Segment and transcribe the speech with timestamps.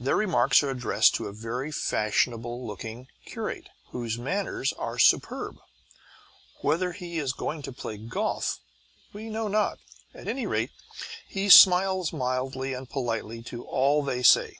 [0.00, 5.56] Their remarks are addressed to a very fashionable looking curate, whose manners are superb.
[6.62, 8.58] Whether he is going to play golf
[9.12, 9.78] we know not;
[10.14, 10.72] at any rate,
[11.28, 14.58] he smiles mildly and politely to all they say.